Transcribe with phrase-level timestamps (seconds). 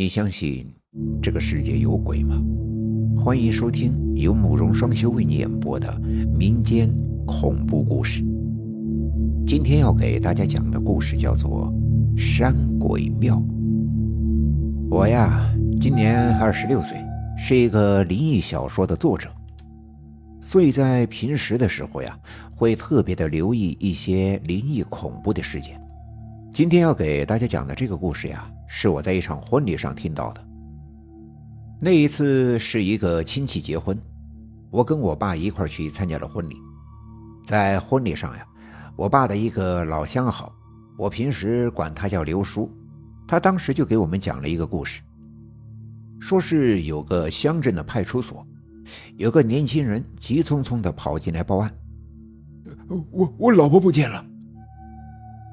[0.00, 0.66] 你相信
[1.20, 2.42] 这个世界有鬼吗？
[3.22, 5.94] 欢迎收听由慕容双修为你演播的
[6.38, 6.90] 民间
[7.26, 8.24] 恐怖故事。
[9.46, 11.70] 今天要给大家讲的故事叫做
[12.18, 13.36] 《山鬼庙》。
[14.88, 16.96] 我呀，今年二十六岁，
[17.36, 19.28] 是一个灵异小说的作者，
[20.40, 22.18] 所以在平时的时候呀，
[22.56, 25.78] 会特别的留意一些灵异恐怖的事件。
[26.52, 30.44] 今天要给大家讲的这个故事呀，是我在一场婚礼上听到的。
[31.80, 33.96] 那一次是一个亲戚结婚，
[34.68, 36.56] 我跟我爸一块去参加了婚礼。
[37.46, 38.44] 在婚礼上呀，
[38.96, 40.52] 我爸的一个老相好，
[40.98, 42.68] 我平时管他叫刘叔，
[43.28, 45.00] 他当时就给我们讲了一个故事，
[46.18, 48.44] 说是有个乡镇的派出所，
[49.16, 51.72] 有个年轻人急匆匆的跑进来报案，
[53.12, 54.26] 我我老婆不见了。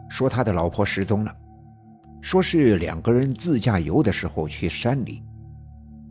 [0.10, 1.36] 说他的老婆失踪了，
[2.22, 5.22] 说是两个人自驾游的时候去山里，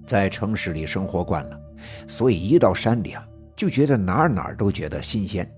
[0.07, 1.61] 在城市里生活惯了，
[2.07, 5.51] 所以一到山里啊，就觉得哪哪都觉得新鲜。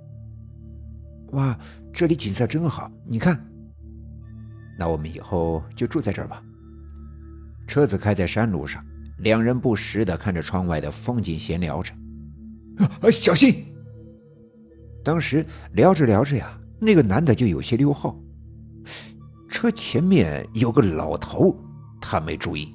[1.32, 1.58] 哇，
[1.92, 3.38] 这里景色真好，你看。
[4.78, 6.42] 那我们以后就住在这儿吧。
[7.66, 8.82] 车子开在山路上，
[9.18, 11.92] 两人不时的看着窗外的风景闲聊着。
[12.78, 13.66] 啊，小心！
[15.04, 18.18] 当时聊着聊着呀，那个男的就有些溜号。
[19.60, 21.52] 车前面有个老头，
[22.00, 22.72] 他没注意。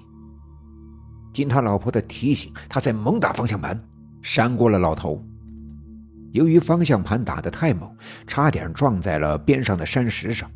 [1.33, 3.79] 经他老婆的提醒，他才猛打方向盘，
[4.21, 5.23] 闪过了老头。
[6.33, 7.89] 由于方向盘打得太猛，
[8.27, 10.51] 差点撞在了边上的山石上。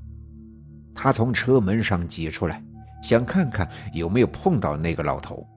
[0.94, 2.62] 他从车门上挤出来，
[3.02, 5.47] 想看看有没有碰到那个老头。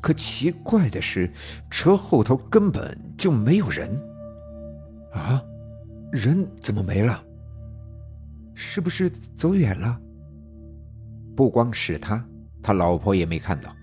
[0.00, 1.32] 可奇怪的是，
[1.70, 3.96] 车后头根本就没有人。
[5.12, 5.40] 啊，
[6.10, 7.22] 人怎么没了？
[8.64, 10.00] 是不是走远了？
[11.36, 12.24] 不光是他，
[12.62, 13.74] 他老婆也没看到。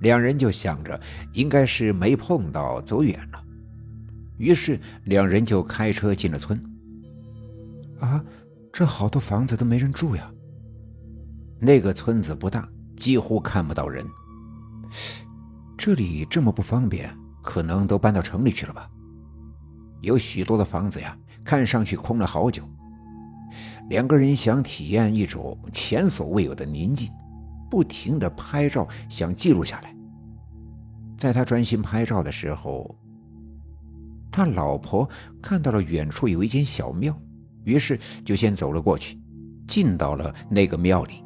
[0.00, 0.98] 两人就想着
[1.32, 3.42] 应该是没碰到，走远了。
[4.38, 6.62] 于是两人就开车进了村。
[7.98, 8.24] 啊，
[8.72, 10.30] 这好多房子都没人住呀。
[11.58, 12.66] 那个村子不大，
[12.96, 14.06] 几乎看不到人。
[15.76, 18.88] 这里这么不方便，可能都搬到城里去了吧？
[20.00, 22.62] 有许多的房子呀，看上去空了好久。
[23.88, 27.10] 两个人想体验一种前所未有的宁静，
[27.70, 29.94] 不停的拍照，想记录下来。
[31.16, 32.94] 在他专心拍照的时候，
[34.30, 35.08] 他老婆
[35.40, 37.18] 看到了远处有一间小庙，
[37.64, 39.18] 于是就先走了过去，
[39.66, 41.24] 进到了那个庙里。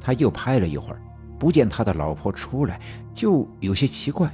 [0.00, 1.00] 他又拍了一会儿，
[1.38, 2.78] 不见他的老婆出来，
[3.14, 4.30] 就有些奇怪。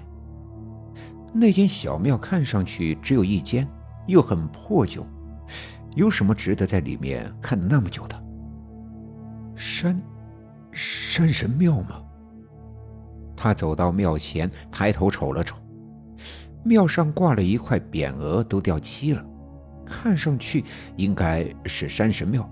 [1.33, 3.65] 那间小庙看上去只有一间，
[4.09, 5.07] 又很破旧。
[5.97, 8.23] 有什么值得在里面看那么久的？
[9.57, 9.97] 山，
[10.73, 12.03] 山神庙吗？
[13.37, 15.57] 他走到庙前，抬头瞅了瞅，
[16.63, 19.25] 庙上挂了一块匾额，都掉漆了，
[19.85, 20.65] 看上去
[20.97, 22.49] 应该是山神庙。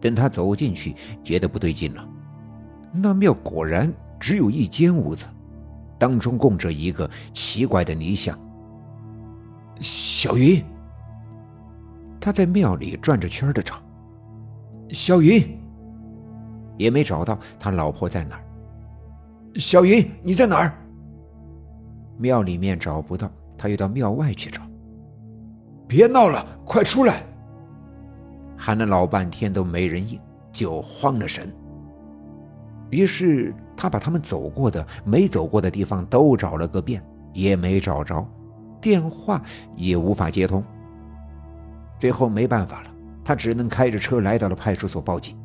[0.00, 2.06] 等他走进去，觉得不对劲了，
[2.92, 5.26] 那庙果然只有一间屋子，
[5.98, 8.36] 当中供着一个奇怪的泥像。
[9.80, 10.62] 小云。
[12.22, 13.74] 他在庙里转着圈的找，
[14.90, 15.44] 小云
[16.78, 18.44] 也没找到他老婆在哪儿。
[19.56, 20.72] 小云，你在哪儿？
[22.18, 23.28] 庙里面找不到，
[23.58, 24.62] 他又到庙外去找。
[25.88, 27.24] 别闹了，快出来！
[28.56, 30.16] 喊了老半天都没人应，
[30.52, 31.52] 就慌了神。
[32.90, 38.24] 于是他把他们走过的、没走过的地方都找了个遍，也没找着，
[38.80, 39.42] 电话
[39.74, 40.62] 也无法接通。
[42.02, 42.90] 最后没办法了，
[43.24, 45.38] 他只能开着车来到了派出所报警。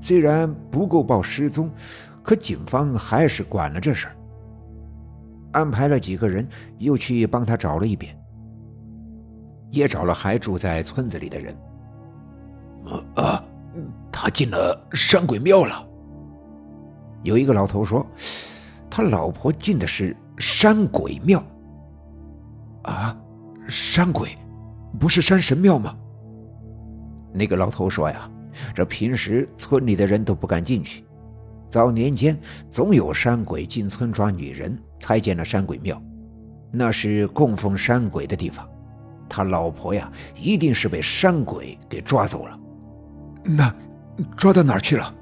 [0.00, 1.68] 虽然不够报失踪，
[2.22, 4.14] 可警方还是管了这事儿，
[5.50, 8.16] 安排了几个人又去帮他找了一遍，
[9.70, 11.56] 也找了还住在村子里的人。
[13.16, 13.44] 啊，
[14.12, 15.84] 他进了山鬼庙了。
[17.24, 18.06] 有一个老头说，
[18.88, 21.42] 他老婆进的是山鬼庙。
[22.82, 23.20] 啊，
[23.66, 24.32] 山鬼。
[24.98, 25.96] 不是山神庙吗？
[27.32, 28.28] 那个老头说呀，
[28.74, 31.04] 这平时村里的人都不敢进去。
[31.70, 32.36] 早年间
[32.68, 36.02] 总有山鬼进村抓女人，才建了山鬼庙，
[36.72, 38.68] 那是供奉山鬼的地方。
[39.28, 42.58] 他老婆呀，一定是被山鬼给抓走了。
[43.44, 43.72] 那
[44.36, 45.14] 抓到哪儿去了？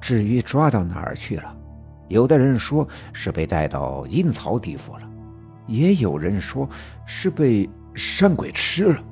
[0.00, 1.54] 至于抓到哪儿去了，
[2.08, 5.02] 有的人说是被带到阴曹地府了，
[5.66, 6.66] 也有人说
[7.04, 7.68] 是被。
[7.94, 9.02] 山鬼吃了，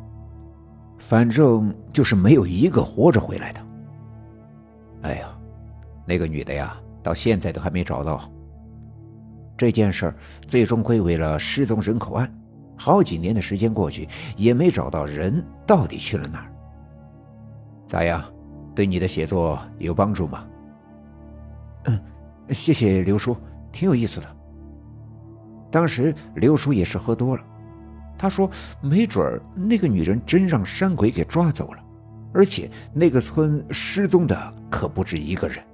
[0.98, 3.60] 反正就是没有一个活着回来的。
[5.02, 5.28] 哎呀，
[6.06, 8.30] 那个女的呀，到现在都还没找到。
[9.56, 10.14] 这件事儿
[10.46, 12.32] 最终归为了失踪人口案，
[12.76, 16.52] 好几年的时间过去，也没找到人到底去了哪儿。
[17.86, 18.24] 咋样，
[18.74, 20.44] 对你的写作有帮助吗？
[21.84, 22.00] 嗯，
[22.50, 23.36] 谢谢刘叔，
[23.72, 24.36] 挺有意思的。
[25.70, 27.42] 当时刘叔也是喝多了，
[28.18, 28.50] 他说
[28.82, 31.78] ：“没准儿那个女人真让山鬼给抓走了，
[32.34, 35.64] 而且那个村失踪的可不止一个人。”